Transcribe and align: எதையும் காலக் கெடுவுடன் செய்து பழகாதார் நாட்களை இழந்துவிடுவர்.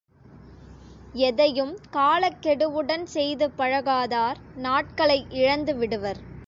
எதையும் 1.21 1.77
காலக் 1.89 2.39
கெடுவுடன் 2.41 3.03
செய்து 3.07 3.51
பழகாதார் 3.51 4.37
நாட்களை 4.57 5.27
இழந்துவிடுவர். 5.31 6.21